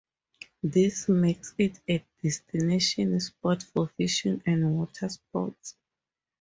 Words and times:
This 0.63 1.07
makes 1.09 1.53
it 1.59 1.79
a 1.87 2.03
destination 2.23 3.19
spot 3.19 3.61
for 3.61 3.85
fishing 3.87 4.41
and 4.47 4.75
water 4.75 5.07
sports. 5.09 5.75